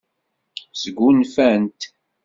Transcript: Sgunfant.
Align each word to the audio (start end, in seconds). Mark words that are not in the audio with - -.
Sgunfant. 0.81 1.79